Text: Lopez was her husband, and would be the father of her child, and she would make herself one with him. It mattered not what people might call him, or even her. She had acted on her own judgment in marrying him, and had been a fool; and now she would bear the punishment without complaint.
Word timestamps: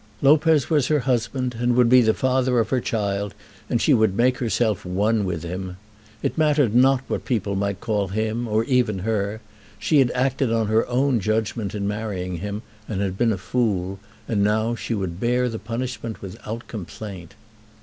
Lopez 0.23 0.67
was 0.67 0.87
her 0.87 1.01
husband, 1.01 1.55
and 1.59 1.75
would 1.75 1.87
be 1.87 2.01
the 2.01 2.15
father 2.15 2.57
of 2.57 2.69
her 2.71 2.81
child, 2.81 3.35
and 3.69 3.79
she 3.79 3.93
would 3.93 4.17
make 4.17 4.39
herself 4.39 4.83
one 4.83 5.25
with 5.25 5.43
him. 5.43 5.77
It 6.23 6.39
mattered 6.39 6.73
not 6.73 7.01
what 7.07 7.23
people 7.23 7.55
might 7.55 7.79
call 7.79 8.07
him, 8.07 8.47
or 8.47 8.63
even 8.63 9.05
her. 9.05 9.41
She 9.77 9.99
had 9.99 10.09
acted 10.15 10.51
on 10.51 10.65
her 10.69 10.87
own 10.87 11.19
judgment 11.19 11.75
in 11.75 11.87
marrying 11.87 12.37
him, 12.37 12.63
and 12.87 12.99
had 12.99 13.15
been 13.15 13.31
a 13.31 13.37
fool; 13.37 13.99
and 14.27 14.43
now 14.43 14.73
she 14.73 14.95
would 14.95 15.19
bear 15.19 15.47
the 15.47 15.59
punishment 15.59 16.19
without 16.23 16.67
complaint. 16.67 17.35